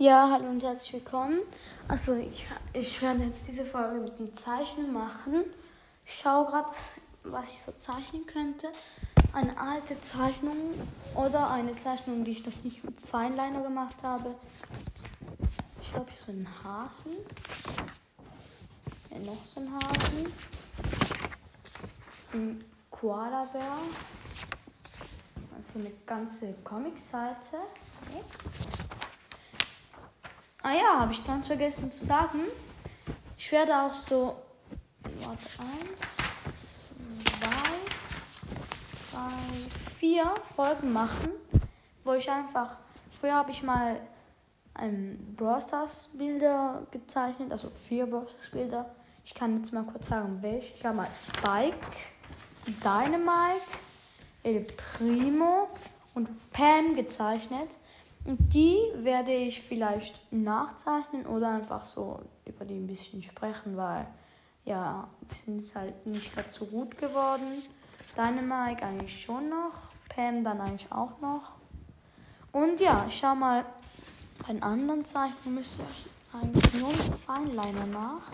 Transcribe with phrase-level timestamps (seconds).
[0.00, 1.40] Ja, hallo und herzlich willkommen.
[1.88, 5.42] Also ich, ich werde jetzt diese Folge mit dem Zeichnen machen.
[6.06, 6.70] Ich schaue gerade,
[7.24, 8.68] was ich so zeichnen könnte.
[9.32, 10.72] Eine alte Zeichnung
[11.16, 14.36] oder eine Zeichnung, die ich noch nicht mit Feinliner gemacht habe.
[15.82, 17.16] Ich glaube, hier so einen Hasen.
[19.08, 20.32] Hier noch so ein Hasen.
[22.30, 23.78] So ein Koala-Bär.
[25.56, 27.56] Also eine ganze Comic-Seite.
[28.06, 28.77] Okay.
[30.68, 32.40] Ah ja, habe ich ganz vergessen zu sagen.
[33.38, 34.36] Ich werde auch so.
[35.02, 36.16] Warte, eins,
[36.52, 37.48] zwei,
[39.10, 41.30] drei, vier Folgen machen,
[42.04, 42.76] wo ich einfach.
[43.18, 43.98] Früher habe ich mal
[44.74, 48.94] ein Brawl Stars Bilder gezeichnet, also vier Brawl Bilder.
[49.24, 50.74] Ich kann jetzt mal kurz sagen, welche.
[50.74, 51.96] Ich habe mal Spike,
[52.66, 53.64] Dynamite,
[54.42, 54.66] El
[54.98, 55.70] Primo
[56.12, 57.78] und Pam gezeichnet.
[58.30, 64.06] Die werde ich vielleicht nachzeichnen oder einfach so über die ein bisschen sprechen, weil
[64.66, 67.62] ja, die sind halt nicht gerade so gut geworden.
[68.14, 69.72] Dynamite eigentlich schon noch,
[70.10, 71.52] Pam dann eigentlich auch noch.
[72.52, 73.64] Und ja, ich schau mal
[74.46, 78.30] bei den anderen Zeichnungen müssen wir eigentlich nur Feinliner nach.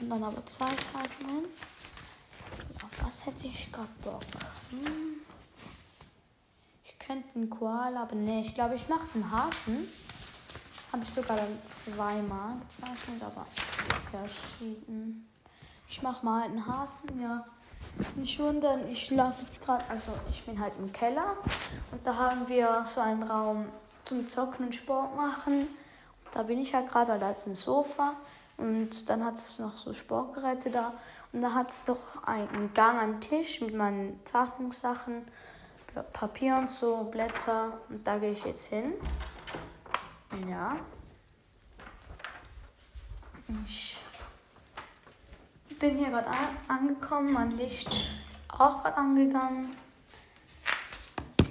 [0.00, 1.46] Und dann aber zwei Zeichnungen.
[2.84, 4.22] Auf was hätte ich gerade Bock?
[4.70, 5.05] Hm
[7.06, 9.88] könnte einen Koala, aber nee, ich glaube, ich mache einen Hasen.
[10.92, 13.46] Habe ich sogar dann zweimal gezeichnet, aber
[14.10, 15.28] verschieden.
[15.88, 17.44] Ich mache mal einen Hasen, ja.
[18.16, 21.36] Nicht wundern, ich laufe jetzt gerade, also ich bin halt im Keller
[21.92, 23.66] und da haben wir so einen Raum
[24.04, 25.68] zum Zocken und Sport machen.
[26.32, 28.12] Da bin ich halt gerade, da ist ein Sofa
[28.58, 30.92] und dann hat es noch so Sportgeräte da
[31.32, 35.26] und da hat es noch einen Gang an Tisch mit meinen Zeichnungssachen
[36.02, 37.80] Papier und so, Blätter.
[37.88, 38.94] Und da gehe ich jetzt hin.
[40.48, 40.76] Ja.
[43.64, 43.98] Ich
[45.78, 47.32] bin hier gerade an angekommen.
[47.32, 49.76] Mein Licht ist auch gerade angegangen.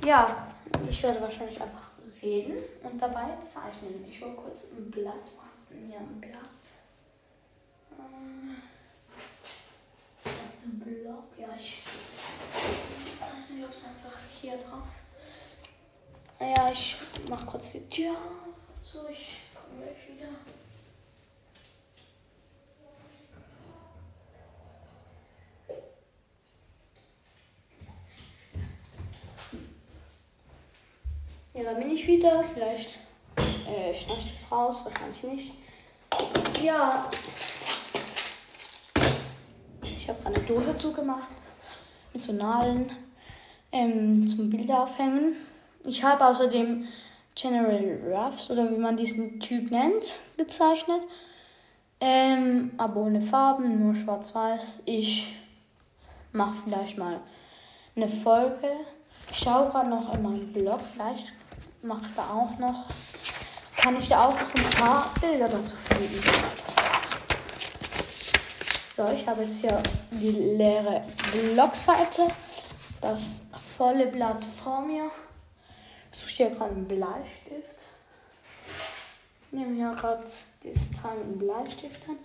[0.04, 0.48] Ja,
[0.88, 1.92] ich werde wahrscheinlich einfach
[2.22, 4.06] reden und dabei zeichnen.
[4.10, 5.14] Ich hole kurz ein Blatt.
[5.38, 6.42] Was ist denn hier ein Blatt?
[7.98, 8.56] Ähm,
[10.24, 11.26] das ein Block.
[11.38, 11.84] Ja, ich
[13.56, 14.88] zeichne, glaube ich, einfach hier drauf.
[16.40, 16.96] Ja, ich
[17.30, 18.56] mach kurz die Tür auf.
[18.82, 20.30] So, ich komme gleich wieder.
[31.54, 32.44] Ja, da bin ich wieder.
[32.44, 33.00] Vielleicht
[33.38, 35.54] äh, schneide ich das raus, wahrscheinlich nicht.
[36.62, 37.10] Ja.
[39.82, 41.30] Ich habe eine Dose zugemacht
[42.14, 43.05] mit so Nadeln
[43.76, 45.36] ähm, zum Bilder aufhängen.
[45.84, 46.88] Ich habe außerdem
[47.36, 51.02] General Ruffs oder wie man diesen Typ nennt, gezeichnet.
[52.00, 54.80] Ähm, aber ohne Farben, nur schwarz-weiß.
[54.86, 55.36] Ich
[56.32, 57.20] mache vielleicht mal
[57.96, 58.70] eine Folge.
[59.30, 61.34] Ich schaue gerade noch in meinem Blog, vielleicht
[61.82, 62.86] mache ich da auch noch,
[63.76, 66.22] kann ich da auch noch ein paar Bilder dazu finden.
[68.80, 69.82] So, ich habe jetzt hier
[70.12, 72.28] die leere Blogseite,
[73.02, 73.45] das
[73.76, 75.12] volle Blatt vor mir.
[76.12, 77.82] Suche hier gerade einen Bleistift.
[79.52, 80.24] Nehme hier gerade
[80.64, 82.18] dieses Teil mit dem Bleistift an.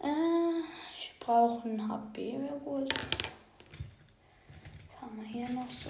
[0.00, 0.62] Äh,
[0.98, 2.92] ich brauche ein HB, wäre gut.
[4.88, 5.88] Was haben wir hier noch so?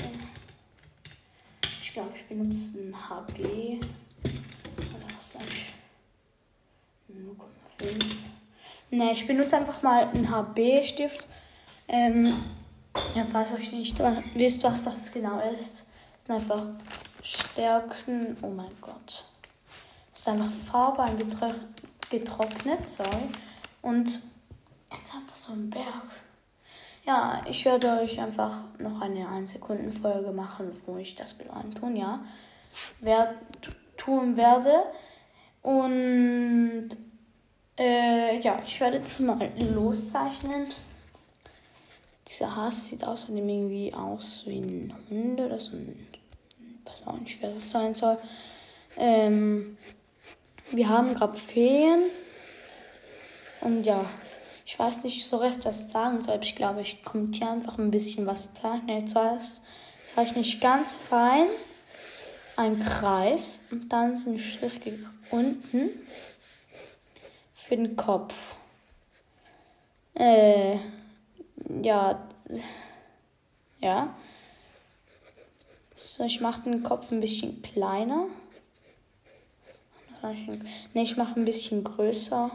[1.82, 3.40] Ich glaube, ich benutze ein HB.
[3.40, 5.72] Oder was sag ich?
[7.10, 8.16] 0,5.
[8.90, 11.26] Ne, ich benutze einfach mal einen HB-Stift.
[11.88, 12.44] Ähm,
[13.14, 13.98] ja, falls euch nicht
[14.34, 15.86] wisst, was das genau ist,
[16.18, 16.66] sind einfach
[17.22, 18.36] Stärken.
[18.42, 19.24] Oh mein Gott.
[20.14, 21.10] Ist einfach Farbe
[22.10, 23.30] getrocknet, sorry.
[23.82, 24.20] Und
[24.92, 26.22] jetzt hat das so einen Berg.
[27.06, 31.50] Ja, ich werde euch einfach noch eine 1 Sekunden Folge machen, wo ich das Bild
[31.50, 32.24] eintun, ja.
[33.00, 33.34] Wer
[33.96, 34.84] tun werde.
[35.62, 36.90] Und
[37.78, 40.66] äh, ja, ich werde jetzt mal loszeichnen.
[42.34, 45.76] Dieser Hass sieht außerdem irgendwie aus wie ein Hund oder so.
[45.76, 48.18] Ich weiß auch nicht, wer das sein soll.
[48.96, 49.78] Ähm,
[50.72, 52.02] wir haben gerade Ferien.
[53.60, 54.04] Und ja,
[54.66, 56.40] ich weiß nicht so recht, was ich sagen soll.
[56.42, 59.04] Ich glaube, ich kommentiere einfach ein bisschen, was ich zeichne.
[59.06, 59.62] Zuerst
[60.02, 61.46] zeichne ich ganz fein
[62.56, 64.80] einen Kreis und dann so einen Strich
[65.30, 65.88] unten
[67.54, 68.34] für den Kopf.
[70.14, 70.78] Äh,
[71.82, 72.28] ja,
[73.80, 74.14] ja.
[75.94, 78.26] So, ich mache den Kopf ein bisschen kleiner.
[80.94, 82.50] Ne, ich mache ein bisschen größer.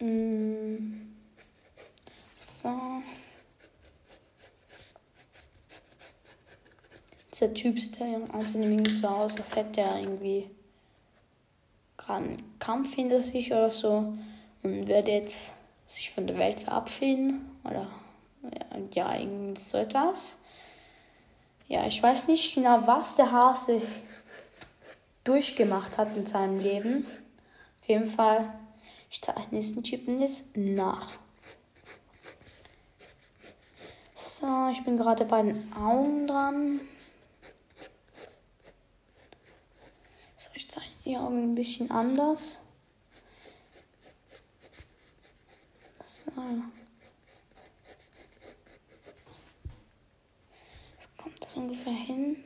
[0.00, 0.92] Mm.
[2.36, 3.02] So.
[7.32, 10.48] Dieser Typ sieht ja außerdem irgendwie so aus, als hätte er irgendwie
[11.96, 14.14] gerade einen Kampf hinter sich oder so
[14.62, 15.54] und würde jetzt
[15.92, 17.86] sich von der Welt verabschieden oder
[18.94, 20.38] ja, irgendwie so etwas.
[21.68, 23.80] Ja, ich weiß nicht genau, was der Hase
[25.24, 27.06] durchgemacht hat in seinem Leben.
[27.80, 28.52] Auf jeden Fall,
[29.10, 31.08] ich zeichne diesen Typen jetzt nach.
[34.14, 36.80] So, ich bin gerade bei den Augen dran.
[40.36, 42.58] So, ich zeichne die Augen ein bisschen anders.
[46.34, 46.42] So.
[51.40, 52.36] das ungefähr hin.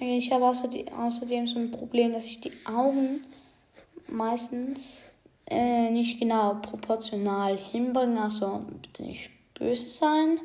[0.00, 3.24] Ich habe außerdem so ein Problem, dass ich die Augen
[4.08, 5.06] meistens
[5.46, 8.20] äh, nicht genau proportional hinbringe.
[8.20, 10.40] Also bitte nicht böse sein.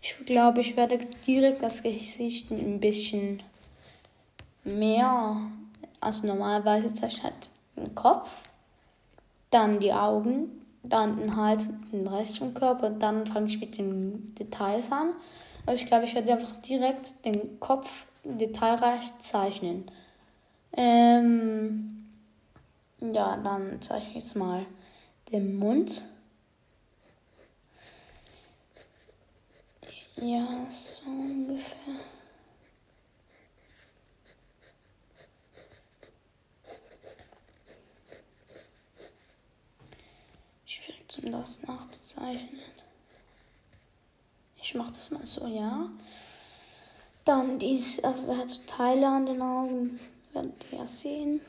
[0.00, 3.42] Ich glaube, ich werde direkt das Gesicht ein bisschen
[4.64, 5.50] mehr.
[6.00, 8.42] Also normalerweise zeichne halt den Kopf,
[9.50, 12.90] dann die Augen, dann den Hals und den Rest vom Körper.
[12.90, 15.10] Dann fange ich mit den Details an.
[15.66, 19.90] Aber ich glaube, ich werde einfach direkt den Kopf detailreich zeichnen.
[20.76, 22.06] Ähm,
[23.00, 24.64] ja, dann zeichne ich jetzt mal
[25.32, 26.04] den Mund.
[30.16, 31.94] Ja, so ungefähr.
[41.22, 42.60] Um das nachzuzeichnen.
[44.60, 45.88] Ich mache das mal so, ja.
[47.24, 49.98] Dann dies, also er hat so Teile an den Augen,
[50.32, 51.40] werdet ihr ja sehen.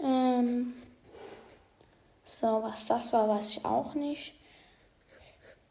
[0.00, 0.74] Ähm,
[2.22, 4.34] so, was das war, weiß ich auch nicht.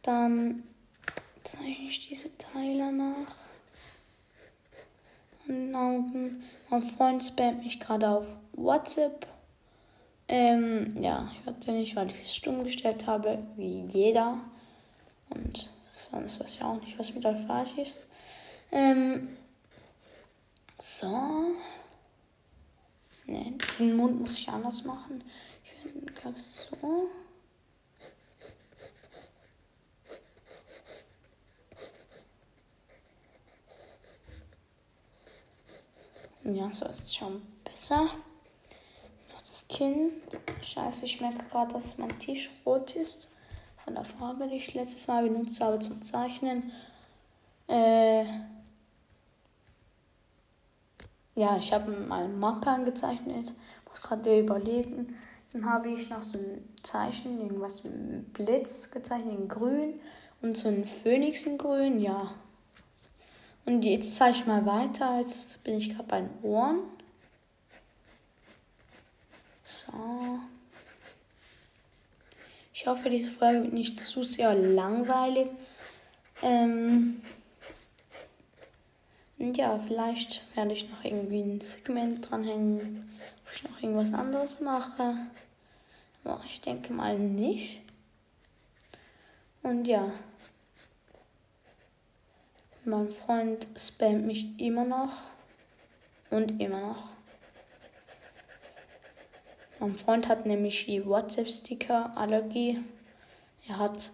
[0.02, 0.64] Dann
[1.44, 3.36] zeichne ich diese Teile nach.
[5.48, 6.44] An den Augen.
[6.70, 9.28] Mein Freund spammt mich gerade auf WhatsApp.
[10.28, 14.40] Ähm, ja, ich hörte nicht, weil ich es stumm gestellt habe, wie jeder.
[15.30, 18.08] Und sonst weiß ich auch nicht, was mit euch falsch ist.
[18.72, 19.30] Ähm,
[20.80, 21.56] so.
[23.28, 25.24] Ne, den Mund muss ich anders machen.
[25.84, 27.10] Ich glaube so.
[36.44, 38.08] Ja, so ist es schon besser.
[39.76, 40.12] Kinn.
[40.62, 43.30] Scheiße, ich merke gerade, dass mein Tisch rot ist.
[43.76, 46.72] Von der Farbe, die ich letztes Mal benutzt habe zum Zeichnen.
[47.68, 48.24] Äh
[51.36, 53.54] ja, ich habe mal Mappe angezeichnet.
[53.90, 55.18] Muss gerade überlegen.
[55.52, 60.00] Dann habe ich noch so ein Zeichen, irgendwas mit Blitz gezeichnet in grün
[60.42, 62.32] und so ein Phönix in grün, ja.
[63.66, 65.20] Und jetzt zeige ich mal weiter.
[65.20, 66.80] Jetzt bin ich gerade bei den Ohren.
[69.86, 70.40] So.
[72.74, 75.48] Ich hoffe, diese Folge wird nicht zu sehr langweilig.
[76.44, 77.22] Ähm
[79.38, 83.10] und ja, vielleicht werde ich noch irgendwie ein Segment dranhängen,
[83.44, 85.16] wo ich noch irgendwas anderes mache.
[86.24, 87.82] Aber ich denke mal nicht.
[89.64, 90.12] Und ja.
[92.84, 95.14] Mein Freund spammt mich immer noch.
[96.30, 97.15] Und immer noch.
[99.80, 102.80] Mein Freund hat nämlich die WhatsApp-Sticker-Allergie.
[103.68, 104.12] Er hat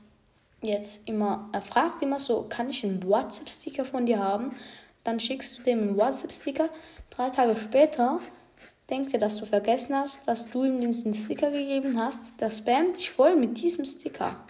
[0.61, 4.55] jetzt immer, er fragt immer so, kann ich einen WhatsApp-Sticker von dir haben?
[5.03, 6.69] Dann schickst du dem einen WhatsApp-Sticker.
[7.11, 8.19] Drei Tage später
[8.89, 12.39] denkt er, dass du vergessen hast, dass du ihm diesen Sticker gegeben hast.
[12.39, 14.43] Der spammt dich voll mit diesem Sticker.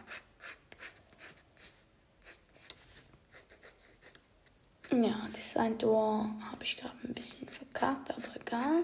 [4.92, 8.84] Ja, das ein Tor habe ich gerade ein bisschen verkackt, aber egal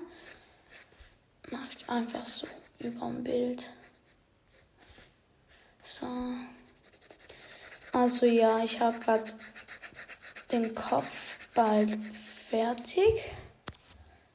[1.52, 2.48] mache ich einfach so
[2.80, 3.72] über dem Bild.
[5.82, 6.08] So.
[7.94, 9.32] Also ja, ich habe gerade
[10.52, 11.98] den Kopf bald
[12.50, 13.32] fertig.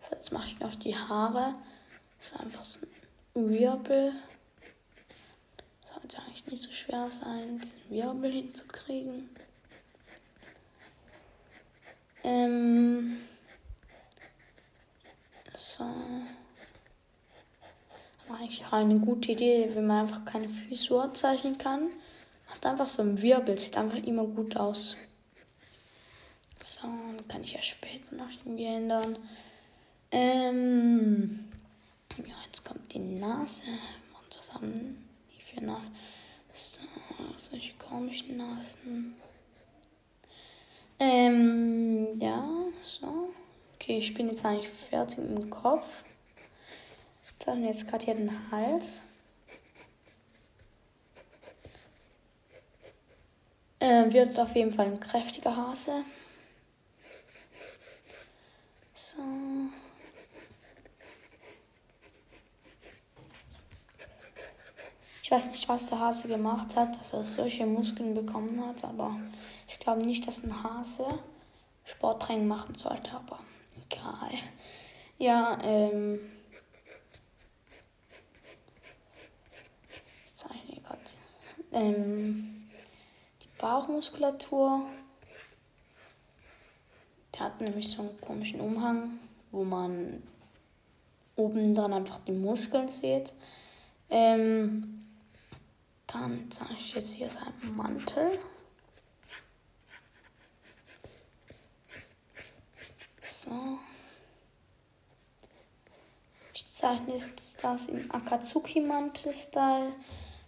[0.03, 1.55] So, jetzt mache ich noch die Haare.
[2.19, 2.81] Das ist einfach so
[3.35, 4.13] ein Wirbel.
[5.85, 9.29] Sollte eigentlich nicht so schwer sein, diesen Wirbel hinzukriegen.
[12.25, 13.19] Ähm.
[15.55, 15.85] So
[18.39, 21.89] eigentlich eine gute Idee, wenn man einfach keine Frisur zeichnen kann.
[22.49, 24.97] Macht einfach so ein Wirbel, sieht einfach immer gut aus.
[26.63, 29.17] So, dann kann ich ja später noch irgendwie ändern.
[30.11, 31.49] Ähm,
[32.19, 33.63] ja, jetzt kommt die Nase.
[33.65, 35.91] Und was haben die für Nase?
[36.53, 36.81] So,
[37.37, 39.15] solche komischen Nasen.
[40.99, 42.45] Ähm, ja,
[42.83, 43.33] so.
[43.75, 46.05] Okay, ich bin jetzt eigentlich fertig im Kopf.
[47.47, 49.01] Haben wir jetzt gerade hier den Hals.
[53.81, 56.05] Äh, wird auf jeden Fall ein kräftiger Hase.
[58.95, 59.19] So.
[65.23, 69.17] Ich weiß nicht, was der Hase gemacht hat, dass er solche Muskeln bekommen hat, aber
[69.67, 71.07] ich glaube nicht, dass ein Hase
[71.85, 73.41] Sporttraining machen sollte, aber
[73.91, 74.31] egal.
[75.19, 76.21] Ja, ähm.
[80.27, 81.01] Ich zeichne gerade.
[81.73, 82.49] Ähm.
[83.63, 84.83] Bauchmuskulatur.
[87.33, 89.21] Der hat nämlich so einen komischen Umhang,
[89.53, 90.21] wo man
[91.37, 93.33] oben dann einfach die Muskeln sieht.
[94.11, 95.07] Ähm,
[96.09, 98.37] dann zeige ich jetzt hier seinen Mantel.
[103.21, 103.79] So.
[106.53, 109.93] Ich zeichne jetzt das im Akatsuki-Mantel-Style.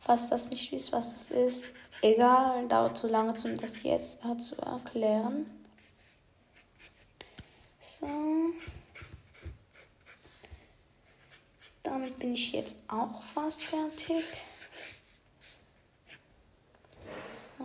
[0.04, 4.56] Falls das nicht wisst, was das ist, egal, dauert zu lange, um das jetzt zu
[4.56, 5.46] erklären.
[7.80, 8.06] So.
[11.82, 14.24] Damit bin ich jetzt auch fast fertig.
[17.28, 17.64] So,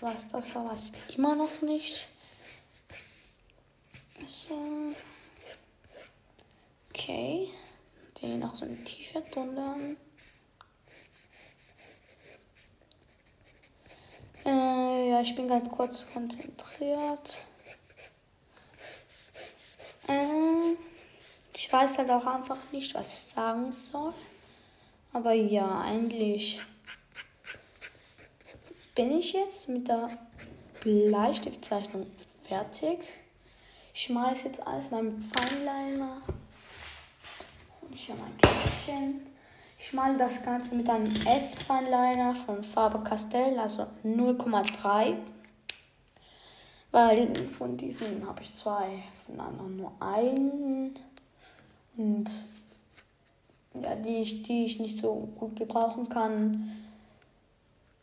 [0.00, 2.06] was das war, ich immer noch nicht.
[4.24, 4.94] So.
[6.90, 7.48] Okay.
[8.18, 9.74] Hier noch so ein T-Shirt drunter.
[14.50, 17.46] Äh, ja, ich bin ganz kurz konzentriert.
[20.08, 20.74] Äh,
[21.54, 24.12] ich weiß halt auch einfach nicht, was ich sagen soll.
[25.12, 26.60] Aber ja, eigentlich
[28.96, 30.10] bin ich jetzt mit der
[30.82, 32.10] Bleistiftzeichnung
[32.42, 32.98] fertig.
[33.94, 36.22] Ich schmeiße jetzt alles mal mit Feinliner.
[37.82, 39.26] Und ich habe mein Kästchen.
[39.82, 45.14] Ich male das Ganze mit einem S-Fineliner von Faber Castell, also 0,3.
[46.90, 50.98] Weil von diesen habe ich zwei, von anderen nur einen.
[51.96, 52.30] Und
[53.82, 56.76] ja, die ich, die ich nicht so gut gebrauchen kann,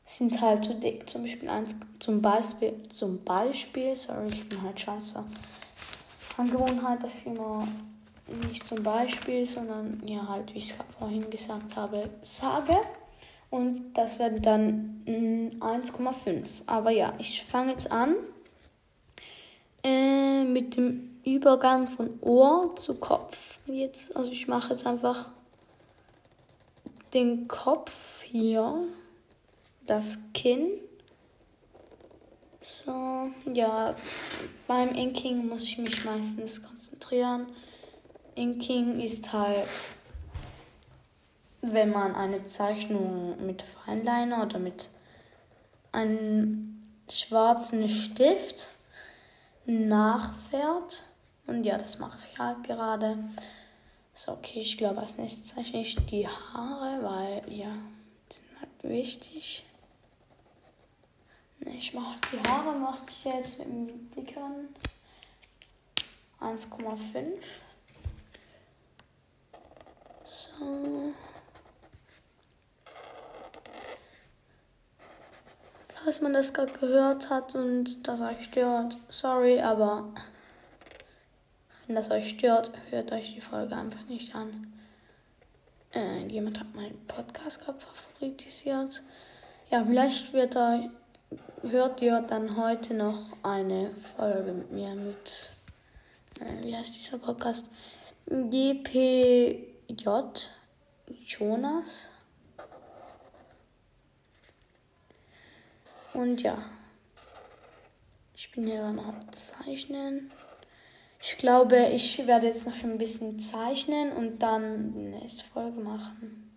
[0.03, 1.07] sind halt zu dick.
[1.07, 5.24] Zum Beispiel eins zum Beispiel, zum Beispiel, sorry, ich bin halt scheiße.
[6.38, 7.67] Angewohnheit, dass ich immer
[8.48, 12.75] nicht zum Beispiel, sondern ja halt, wie ich es vorhin gesagt habe, sage.
[13.50, 16.63] Und das wird dann 1,5.
[16.65, 18.15] Aber ja, ich fange jetzt an
[19.84, 23.60] äh, mit dem Übergang von Ohr zu Kopf.
[23.65, 25.29] Jetzt, also ich mache jetzt einfach
[27.13, 28.84] den Kopf hier,
[29.86, 30.69] das Kinn.
[32.60, 33.96] So, ja,
[34.67, 37.48] beim Inking muss ich mich meistens konzentrieren.
[38.38, 39.67] Inking ist halt,
[41.62, 44.89] wenn man eine Zeichnung mit Feinliner oder mit
[45.91, 48.67] einem schwarzen Stift
[49.65, 51.03] nachfährt.
[51.48, 53.17] Und ja, das mache ich halt gerade.
[54.13, 57.72] So, okay, ich glaube, als nächstes zeichne ich die Haare, weil, ja,
[58.29, 59.63] die sind halt wichtig.
[61.62, 64.70] Ich mache die Haare, mache ich jetzt mit dem dickeren
[66.39, 67.25] 1,5.
[70.27, 71.13] So.
[75.88, 80.10] Falls man das gerade gehört hat und das euch stört, sorry, aber
[81.86, 84.74] wenn das euch stört, hört euch die Folge einfach nicht an.
[85.93, 89.03] Äh, jemand hat meinen Podcast gerade favoritisiert.
[89.72, 90.89] Ja, vielleicht wird er,
[91.62, 95.51] hört ihr dann heute noch eine Folge mit mir mit,
[96.41, 97.69] äh, wie heißt dieser Podcast?
[98.25, 100.50] GP J.
[101.25, 102.10] Jonas.
[106.13, 106.58] Und ja.
[108.36, 110.32] Ich bin hier noch am Zeichnen.
[111.22, 116.51] Ich glaube, ich werde jetzt noch ein bisschen zeichnen und dann die nächste Folge machen.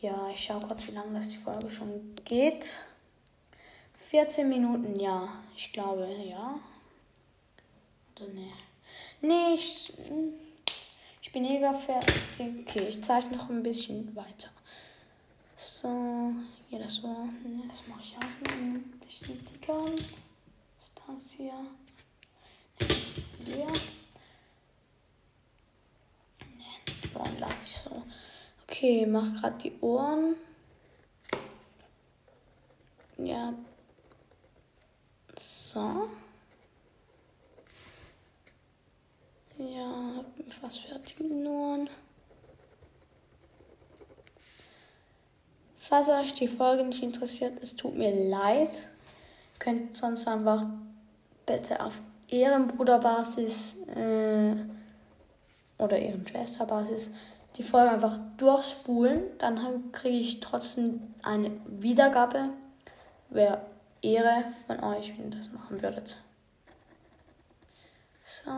[0.00, 2.80] Ja, ich schaue kurz, wie lange das die Folge schon geht.
[3.92, 5.28] 14 Minuten, ja.
[5.54, 6.58] Ich glaube, ja.
[8.16, 8.52] Oder ne?
[9.20, 9.92] Nee, ich.
[11.30, 12.16] Ich bin mega fertig.
[12.40, 14.50] Okay, ich zeichne noch ein bisschen weiter.
[15.54, 16.32] So,
[16.66, 17.06] hier das so.
[17.06, 19.84] Ne, das mache ich auch ein bisschen dicker.
[19.94, 21.52] Ist das hier.
[23.44, 23.66] hier.
[26.88, 28.02] Die Ohren lasse ich so.
[28.64, 30.34] Okay, mach gerade die Ohren.
[33.18, 33.54] Ja.
[35.38, 36.08] So.
[39.60, 41.90] Ja, hab mir fast fertig mit den Ohren.
[45.76, 48.70] Falls euch die Folge nicht interessiert, es tut mir leid.
[48.72, 50.64] Ihr könnt sonst einfach
[51.44, 54.54] bitte auf Ehrenbruderbasis äh,
[55.76, 57.10] oder Ehrenschwesterbasis
[57.56, 59.24] die Folge einfach durchspulen.
[59.38, 62.48] Dann kriege ich trotzdem eine Wiedergabe.
[63.28, 63.60] Wäre
[64.00, 66.16] Ehre von euch, wenn ihr das machen würdet.
[68.24, 68.50] So.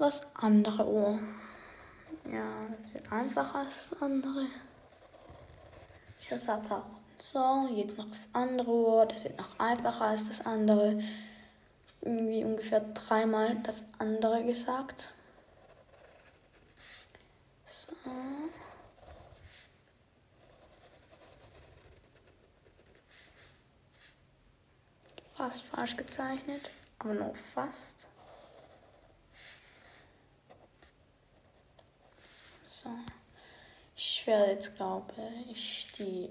[0.00, 1.18] Das andere Ohr.
[2.30, 4.46] Ja, das wird einfacher als das andere.
[6.18, 6.86] Dieser Satz auch.
[7.18, 9.06] So, jetzt noch das andere Ohr.
[9.06, 11.02] Das wird noch einfacher als das andere.
[12.00, 15.10] Irgendwie ungefähr dreimal das andere gesagt.
[17.64, 17.92] So.
[25.36, 28.09] Fast falsch gezeichnet, aber nur fast.
[32.82, 32.88] So.
[33.94, 35.12] Ich werde jetzt, glaube
[35.50, 36.30] ich, die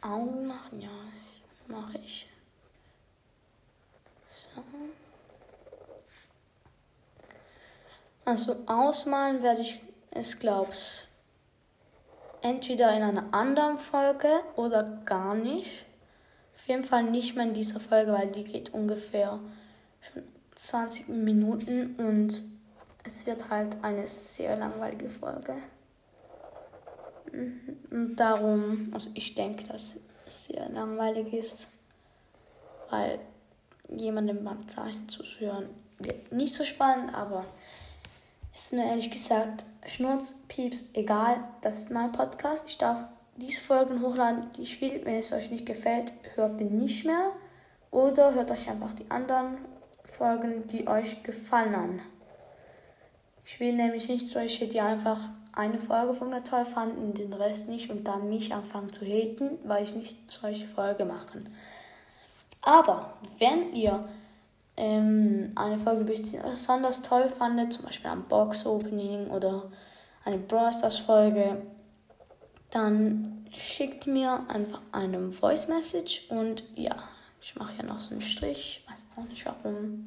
[0.00, 0.80] Augen machen.
[0.80, 0.88] Ja,
[1.66, 2.26] mache ich.
[4.26, 4.64] So.
[8.24, 9.82] Also ausmalen werde ich
[10.12, 11.06] es, glaube ich,
[12.40, 15.84] entweder in einer anderen Folge oder gar nicht.
[16.54, 19.40] Auf jeden Fall nicht mehr in dieser Folge, weil die geht ungefähr
[20.00, 20.22] schon
[20.54, 22.42] 20 Minuten und
[23.04, 25.54] es wird halt eine sehr langweilige Folge.
[27.32, 29.96] Und darum, also ich denke, dass
[30.26, 31.68] es sehr langweilig ist,
[32.90, 33.18] weil
[33.88, 37.44] jemandem beim Zeichen zuzuhören wird nicht so spannend, aber
[38.54, 42.68] es ist mir ehrlich gesagt Schnurz, Pieps, egal, das ist mein Podcast.
[42.68, 43.04] Ich darf
[43.36, 45.00] diese Folgen hochladen, die ich will.
[45.04, 47.32] Wenn es euch nicht gefällt, hört den nicht mehr
[47.90, 49.58] oder hört euch einfach die anderen
[50.04, 52.02] Folgen, die euch gefallen an.
[53.44, 57.68] Ich will nämlich nicht solche, die einfach eine Folge von mir toll fanden, den Rest
[57.68, 61.40] nicht und dann mich anfangen zu haten, weil ich nicht solche Folge mache.
[62.62, 64.08] Aber wenn ihr
[64.76, 69.70] ähm, eine Folge besonders toll fandet, zum Beispiel ein Box-Opening oder
[70.24, 70.72] eine Brawl
[71.04, 71.62] Folge,
[72.70, 76.96] dann schickt mir einfach eine Voice Message und ja,
[77.40, 80.06] ich mache ja noch so einen Strich, weiß auch nicht warum.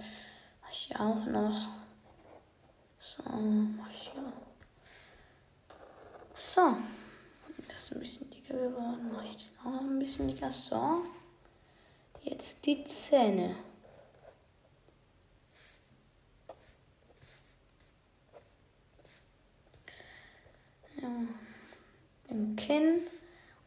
[0.62, 1.67] Mache ich auch noch.
[2.97, 4.44] So, mache ich ja.
[6.36, 6.76] So.
[7.69, 9.10] Das ist ein bisschen dicker geworden.
[9.12, 10.52] Mache ich den auch noch ein bisschen dicker.
[10.52, 11.06] So.
[12.24, 13.56] Jetzt die Zähne.
[21.02, 21.10] Ja.
[22.28, 23.00] Im Kinn.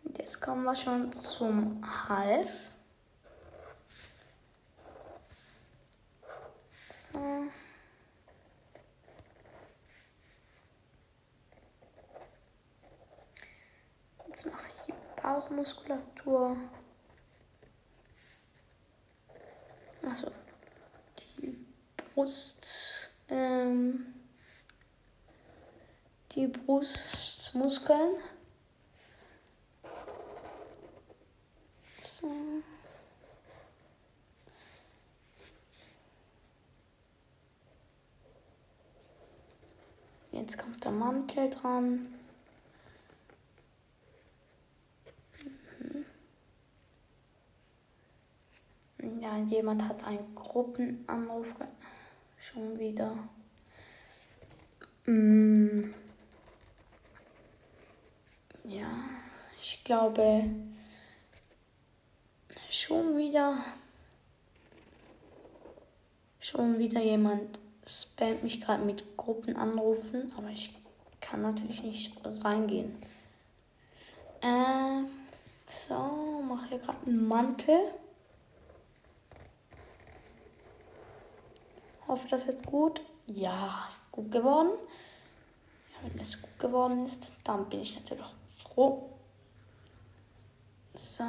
[0.05, 2.73] Und jetzt kommen wir schon zum Hals.
[6.93, 7.49] So.
[14.29, 16.57] Jetzt mache ich die Bauchmuskulatur.
[20.03, 20.31] Also
[21.41, 24.15] die Brust, ähm,
[26.33, 26.47] die
[27.89, 28.23] Brustmuskeln.
[31.83, 32.31] So.
[40.33, 42.15] Jetzt kommt der Mantel dran.
[49.21, 51.55] Ja, jemand hat einen Gruppenanruf
[52.39, 53.17] schon wieder.
[55.07, 55.95] Mm.
[58.69, 58.87] Ja,
[59.59, 60.45] ich glaube
[62.69, 63.57] schon wieder.
[66.41, 70.75] Schon wieder jemand spammt mich gerade mit Gruppenanrufen, aber ich
[71.21, 72.13] kann natürlich nicht
[72.45, 72.99] reingehen.
[74.43, 75.05] Äh,
[75.67, 77.91] so, mache hier gerade einen Mantel.
[82.07, 83.01] Hoffe, das wird gut.
[83.27, 84.73] Ja, ist gut geworden.
[86.03, 89.18] Wenn es gut geworden ist, dann bin ich natürlich froh.
[90.99, 91.23] So.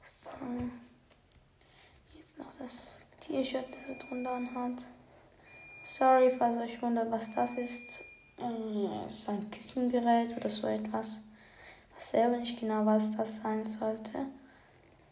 [0.00, 0.30] So.
[2.14, 4.86] Jetzt noch das T-Shirt, das er drunter anhat.
[5.84, 8.00] Sorry, falls euch wundert, was das ist.
[9.06, 11.24] Es ist ein Küchengerät oder so etwas,
[11.94, 14.24] weiß selber nicht genau, was das sein sollte.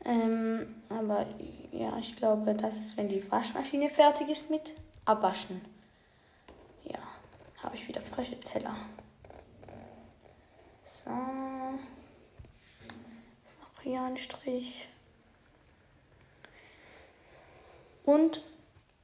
[0.06, 1.26] Ähm, aber
[1.72, 4.72] ja, ich glaube, das ist, wenn die Waschmaschine fertig ist mit
[5.04, 5.60] Abwaschen.
[6.84, 7.00] Ja,
[7.62, 8.74] habe ich wieder frische Teller.
[10.88, 11.10] So.
[11.10, 11.82] Noch
[13.82, 14.88] hier ein Strich.
[18.04, 18.40] Und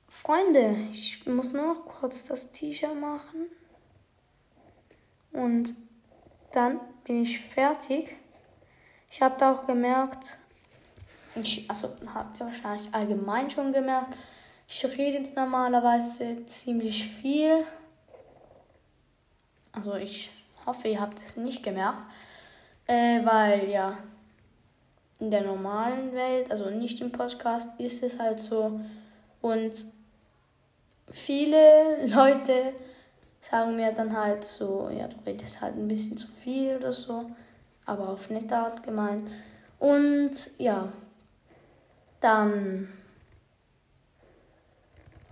[0.09, 3.47] Freunde, ich muss nur noch kurz das T-Shirt machen.
[5.33, 5.75] Und
[6.53, 8.15] dann bin ich fertig.
[9.11, 10.39] Ich habe da auch gemerkt,
[11.35, 14.15] ich, also habt ihr wahrscheinlich allgemein schon gemerkt,
[14.69, 17.67] ich rede normalerweise ziemlich viel.
[19.73, 20.31] Also ich
[20.67, 22.03] hoffe, ihr habt es nicht gemerkt.
[22.87, 23.99] Äh, weil ja,
[25.19, 28.81] in der normalen Welt, also nicht im Podcast, ist es halt so.
[29.41, 29.87] Und
[31.11, 32.75] viele Leute
[33.41, 37.31] sagen mir dann halt so, ja, du redest halt ein bisschen zu viel oder so.
[37.85, 39.31] Aber auf nette Art gemeint.
[39.79, 40.93] Und ja,
[42.21, 42.89] dann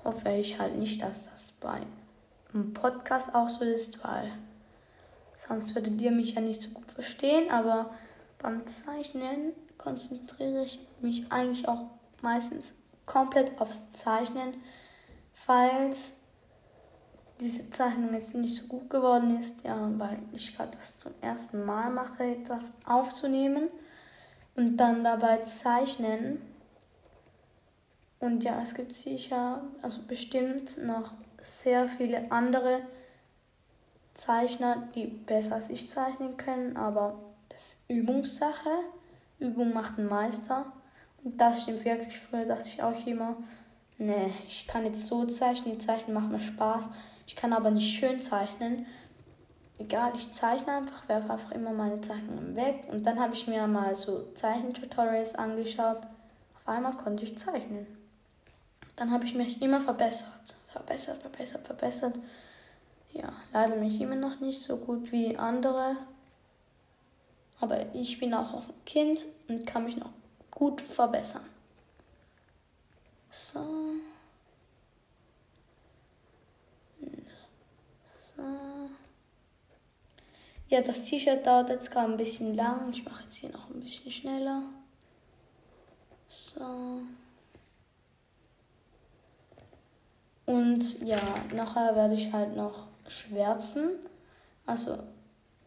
[0.04, 1.80] hoffe ich halt nicht, dass das bei
[2.52, 4.30] einem Podcast auch so ist, weil
[5.48, 7.50] sonst würdet ihr mich ja nicht so gut verstehen.
[7.50, 7.90] Aber
[8.38, 11.86] beim Zeichnen konzentriere ich mich eigentlich auch
[12.22, 12.74] meistens
[13.06, 14.54] komplett aufs Zeichnen,
[15.32, 16.12] falls
[17.40, 21.64] diese Zeichnung jetzt nicht so gut geworden ist, ja, weil ich gerade das zum ersten
[21.64, 23.68] Mal mache, das aufzunehmen
[24.54, 26.42] und dann dabei zeichnen
[28.20, 32.82] und ja, es gibt sicher, also bestimmt noch sehr viele andere
[34.20, 38.70] Zeichner, die besser als ich zeichnen können, aber das ist Übungssache.
[39.38, 40.66] Übung macht einen Meister.
[41.24, 42.18] Und das stimmt wirklich.
[42.18, 43.36] Früher dachte ich auch immer,
[43.96, 46.84] nee, ich kann jetzt so zeichnen, zeichnen macht mir Spaß.
[47.26, 48.86] Ich kann aber nicht schön zeichnen.
[49.78, 52.88] Egal, ich zeichne einfach, werfe einfach immer meine Zeichnungen weg.
[52.90, 56.02] Und dann habe ich mir mal so Zeichentutorials angeschaut.
[56.56, 57.86] Auf einmal konnte ich zeichnen.
[58.96, 60.56] Dann habe ich mich immer verbessert.
[60.72, 62.18] Verbessert, verbessert, verbessert.
[63.12, 65.96] Ja, leider mich immer noch nicht so gut wie andere.
[67.60, 70.10] Aber ich bin auch noch ein Kind und kann mich noch
[70.50, 71.44] gut verbessern.
[73.30, 73.60] So.
[78.18, 78.42] So.
[80.68, 82.90] Ja, das T-Shirt dauert jetzt gerade ein bisschen lang.
[82.92, 84.62] Ich mache jetzt hier noch ein bisschen schneller.
[86.28, 87.02] So.
[90.46, 91.20] Und ja,
[91.52, 93.90] nachher werde ich halt noch schwärzen.
[94.66, 94.98] Also,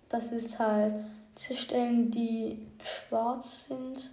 [0.10, 0.94] das ist halt
[1.38, 4.12] diese Stellen, die schwarz sind,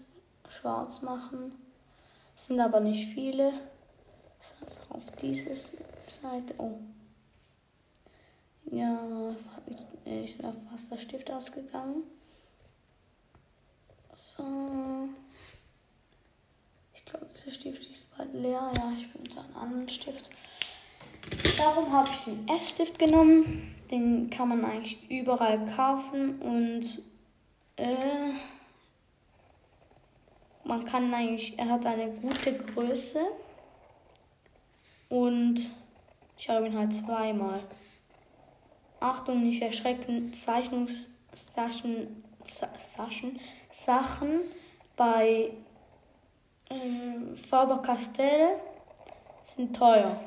[0.49, 1.53] schwarz machen.
[2.35, 3.53] Sind aber nicht viele.
[4.63, 6.55] Also auf diese Seite.
[6.59, 6.79] Oh.
[8.71, 9.35] Ja,
[10.05, 12.05] ich bin auf Wasserstift ausgegangen.
[14.15, 15.09] So.
[16.95, 18.73] Ich glaube, dieser Stift ist bald leer.
[18.77, 20.31] Ja, ich benutze einen anderen Stift.
[21.57, 23.75] Darum habe ich den S-Stift genommen.
[23.91, 27.03] Den kann man eigentlich überall kaufen und
[27.77, 28.33] äh,
[30.65, 33.21] man kann eigentlich, er hat eine gute Größe
[35.09, 35.73] und
[36.39, 37.61] ich habe ihn halt zweimal.
[39.01, 44.41] Achtung, nicht erschrecken, Zeichnungssachen Sachen, Sachen
[44.97, 45.51] bei
[46.69, 48.57] äh, Faber-Castell
[49.45, 50.19] sind teuer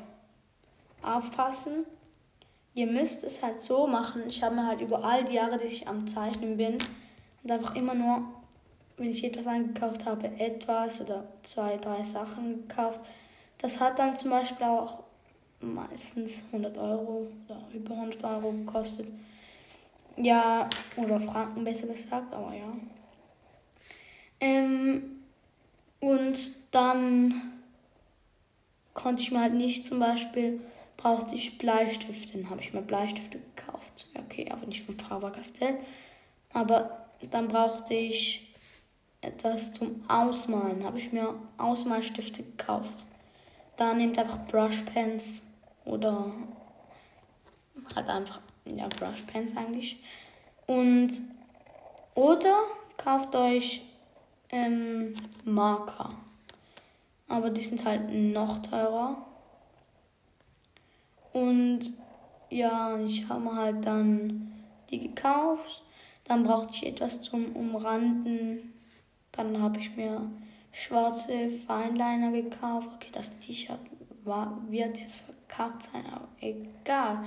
[1.04, 1.84] aufpassen.
[2.74, 4.22] Ihr müsst es halt so machen.
[4.26, 6.78] Ich habe mir halt über all die Jahre, die ich am Zeichnen bin,
[7.42, 8.24] und einfach immer nur,
[8.96, 13.00] wenn ich etwas eingekauft habe, etwas oder zwei, drei Sachen gekauft.
[13.58, 15.04] Das hat dann zum Beispiel auch
[15.60, 19.08] meistens 100 Euro oder über 100 Euro gekostet.
[20.16, 22.72] Ja, oder Franken besser gesagt, aber ja.
[24.40, 25.22] Ähm,
[26.00, 27.52] und dann
[28.92, 30.60] konnte ich mir halt nicht zum Beispiel
[30.96, 32.38] brauchte ich Bleistifte.
[32.38, 34.06] Dann habe ich mir Bleistifte gekauft.
[34.18, 35.78] Okay, aber nicht von Faber Castell.
[36.52, 38.54] Aber dann brauchte ich
[39.20, 40.84] etwas zum Ausmalen.
[40.84, 43.06] Habe ich mir Ausmalstifte gekauft.
[43.76, 45.44] Da nehmt einfach Brushpens
[45.84, 46.32] oder
[47.94, 50.02] halt einfach ja Brushpens eigentlich.
[50.66, 51.10] Und
[52.14, 52.58] oder
[52.96, 53.82] kauft euch
[54.50, 56.10] ähm, Marker.
[57.26, 59.26] Aber die sind halt noch teurer.
[61.34, 61.92] Und
[62.48, 64.52] ja, ich habe halt dann
[64.88, 65.82] die gekauft.
[66.24, 68.72] Dann brauchte ich etwas zum Umranden.
[69.32, 70.30] Dann habe ich mir
[70.72, 72.90] schwarze Feinliner gekauft.
[72.94, 73.78] Okay, das T-Shirt
[74.70, 77.24] wird jetzt verkackt sein, aber egal.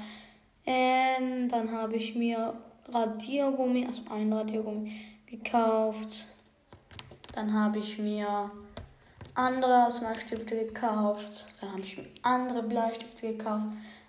[0.65, 2.53] Ähm, dann habe ich mir
[2.87, 4.91] Radiergummi, also ein Radiergummi
[5.25, 6.27] gekauft.
[7.33, 8.49] Dann habe ich mir
[9.35, 11.47] andere Ausmalstifte gekauft.
[11.61, 13.67] Dann habe ich mir andere Bleistifte gekauft.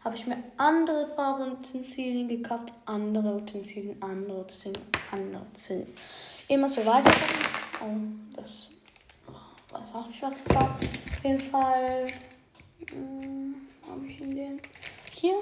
[0.08, 2.72] Habe ich mir andere Farbutensilien gekauft.
[2.86, 5.86] Andere Utensilien, andere Utensilien, andere Utensilien.
[6.48, 7.12] Immer so weiter.
[7.82, 7.94] Oh,
[8.34, 8.70] das
[9.70, 10.78] weiß auch nicht, was das war.
[10.78, 12.06] Auf jeden Fall
[12.90, 13.54] hm,
[13.86, 14.60] habe ich in den.
[15.12, 15.34] Hier.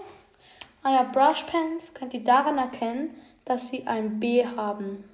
[0.82, 5.04] Ah ja, Brushpens könnt ihr daran erkennen, dass sie ein B haben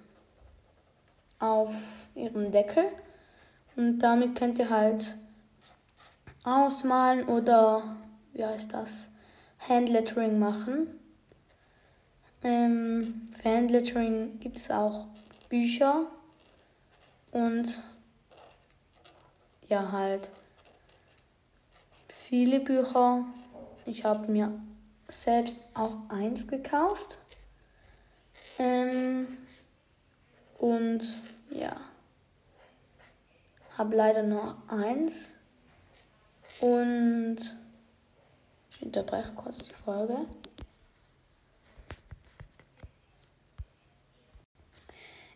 [1.40, 1.74] auf
[2.14, 2.86] ihrem Deckel.
[3.76, 5.14] Und damit könnt ihr halt
[6.42, 7.98] ausmalen oder,
[8.32, 9.11] wie heißt das,
[9.68, 10.98] Handlettering machen.
[12.42, 15.06] Ähm, für Handlettering gibt es auch
[15.48, 16.06] Bücher
[17.30, 17.82] und
[19.68, 20.30] ja halt
[22.08, 23.24] viele Bücher.
[23.86, 24.52] Ich habe mir
[25.08, 27.18] selbst auch eins gekauft.
[28.58, 29.38] Ähm,
[30.58, 31.16] und
[31.50, 31.76] ja,
[33.76, 35.30] habe leider nur eins.
[36.60, 37.61] Und
[38.82, 40.16] ich unterbreche kurz die Folge.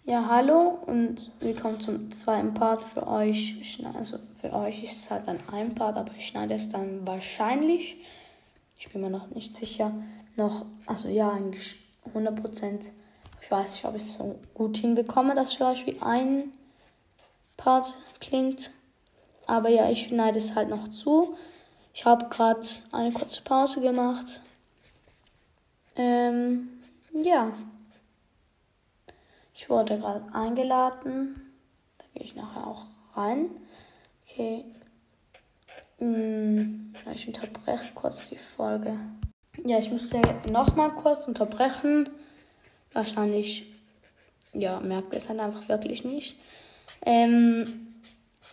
[0.05, 3.81] Ja, hallo und willkommen zum zweiten Part für euch.
[3.95, 7.97] Also für euch ist es halt dann ein Part, aber ich schneide es dann wahrscheinlich,
[8.79, 9.93] ich bin mir noch nicht sicher,
[10.37, 12.93] noch, also ja, eigentlich 100 Prozent.
[13.43, 16.53] Ich weiß nicht, ob ich es so gut hinbekomme, dass für euch wie ein
[17.57, 18.71] Part klingt.
[19.47, 21.37] Aber ja, ich schneide es halt noch zu.
[21.97, 22.61] Ich habe gerade
[22.93, 24.43] eine kurze Pause gemacht.
[25.97, 26.69] Ähm,
[27.15, 27.55] ja.
[29.55, 31.55] Ich wurde gerade eingeladen.
[31.97, 33.49] Da gehe ich nachher auch rein.
[34.23, 34.67] Okay.
[35.97, 38.95] Hm, ich unterbreche kurz die Folge.
[39.65, 42.11] Ja, ich musste nochmal kurz unterbrechen.
[42.93, 43.73] Wahrscheinlich,
[44.53, 46.39] ja, merkt es halt einfach wirklich nicht.
[47.07, 47.95] Ähm,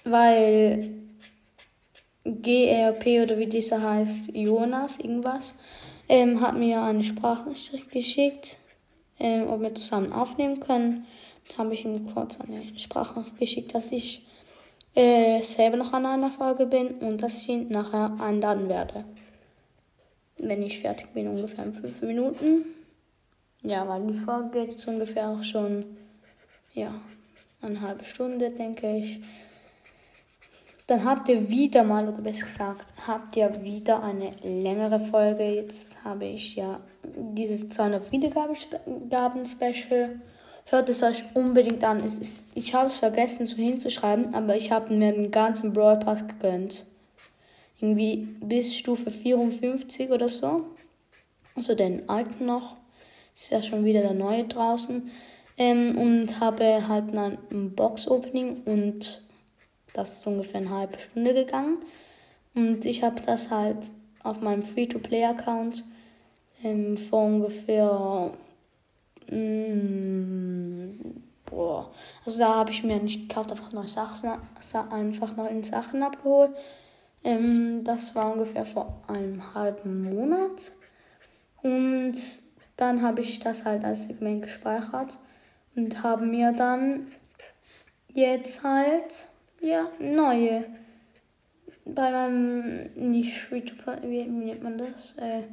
[0.05, 1.02] weil
[2.25, 5.55] GRP oder wie dieser heißt, Jonas, irgendwas,
[6.09, 8.57] ähm, hat mir eine Sprachnachricht geschickt
[9.19, 11.05] ähm, ob wir zusammen aufnehmen können.
[11.49, 14.25] Dann habe ich ihm kurz eine Sprache geschickt, dass ich
[14.95, 19.05] äh, selber noch an einer Folge bin und dass ich ihn nachher einladen werde.
[20.39, 22.65] Wenn ich fertig bin, ungefähr in fünf Minuten.
[23.61, 25.85] Ja, weil die Folge geht jetzt ungefähr auch schon,
[26.73, 26.93] ja,
[27.61, 29.21] eine halbe Stunde, denke ich.
[30.87, 35.45] Dann habt ihr wieder mal, oder besser gesagt, habt ihr wieder eine längere Folge.
[35.45, 40.19] Jetzt habe ich ja dieses 200 Wiedergaben-Special.
[40.65, 42.01] Hört es euch unbedingt an.
[42.03, 45.99] Es ist, ich habe es vergessen so hinzuschreiben, aber ich habe mir den ganzen Brawl
[45.99, 46.85] Pass gegönnt.
[47.79, 50.65] Irgendwie bis Stufe 54 oder so.
[51.55, 52.75] Also den alten noch.
[53.33, 55.09] Ist ja schon wieder der neue draußen.
[55.57, 59.22] Ähm, und habe halt ein Box-Opening und
[59.93, 61.77] das ist ungefähr eine halbe Stunde gegangen.
[62.55, 63.89] Und ich habe das halt
[64.23, 65.85] auf meinem Free-to-Play-Account
[66.63, 68.31] ähm, vor ungefähr.
[69.29, 70.99] Mm,
[71.45, 71.91] boah.
[72.25, 74.31] Also da habe ich mir nicht gekauft, einfach neue Sachen,
[74.91, 76.51] einfach neue Sachen abgeholt.
[77.23, 80.71] Ähm, das war ungefähr vor einem halben Monat.
[81.61, 82.15] Und
[82.75, 85.19] dann habe ich das halt als Segment gespeichert
[85.75, 87.07] und habe mir dann
[88.13, 89.27] jetzt halt
[89.63, 90.65] ja, neue.
[91.85, 95.15] Bei meinem nicht Free-to-Play, wie nennt man das?
[95.17, 95.43] Äh,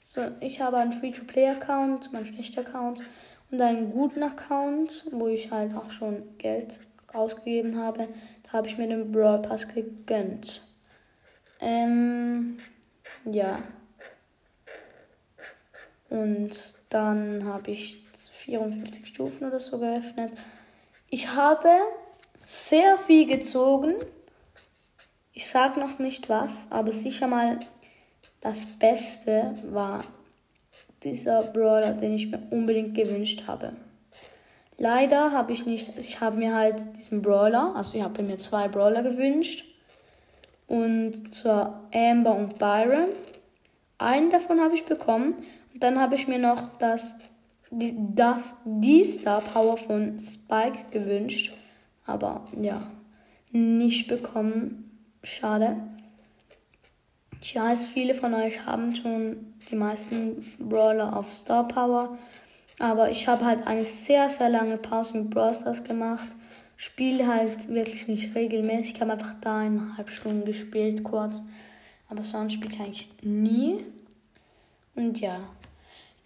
[0.00, 3.02] so, ich habe einen Free-to-Play-Account, meinen schlechten Account
[3.50, 6.80] und einen guten Account, wo ich halt auch schon Geld
[7.12, 8.08] ausgegeben habe.
[8.44, 10.62] Da habe ich mir den Brawl Pass gegönnt.
[11.60, 12.56] Ähm,
[13.24, 13.58] ja.
[16.08, 20.32] Und dann habe ich 54 Stufen oder so geöffnet.
[21.08, 21.68] Ich habe
[22.44, 23.94] sehr viel gezogen.
[25.32, 27.60] Ich sage noch nicht was, aber sicher mal
[28.40, 30.04] das Beste war
[31.02, 33.72] dieser Brawler, den ich mir unbedingt gewünscht habe.
[34.78, 38.66] Leider habe ich nicht, ich habe mir halt diesen Brawler, also ich habe mir zwei
[38.66, 39.66] Brawler gewünscht.
[40.66, 43.08] Und zwar Amber und Byron.
[43.98, 45.34] Einen davon habe ich bekommen.
[45.74, 47.18] Und dann habe ich mir noch das,
[47.70, 51.52] das, die Star Power von Spike gewünscht.
[52.10, 52.82] Aber ja,
[53.52, 54.90] nicht bekommen.
[55.22, 55.76] Schade.
[57.40, 62.18] Ich weiß, viele von euch haben schon die meisten Brawler auf Star Power.
[62.80, 66.28] Aber ich habe halt eine sehr, sehr lange Pause mit Brawl Stars gemacht.
[66.76, 68.94] Spiele halt wirklich nicht regelmäßig.
[68.94, 71.42] Ich habe einfach da eineinhalb Stunden gespielt, kurz.
[72.08, 73.84] Aber sonst spiele ich eigentlich nie.
[74.94, 75.40] Und ja,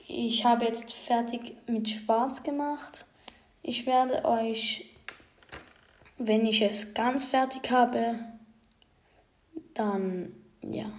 [0.06, 3.04] ich habe jetzt fertig mit Schwarz gemacht.
[3.62, 4.93] Ich werde euch,
[6.18, 8.18] wenn ich es ganz fertig habe,
[9.74, 10.92] dann ja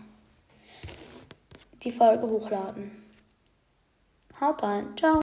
[1.83, 2.91] die Folge hochladen.
[4.41, 5.13] Haut rein, ciao.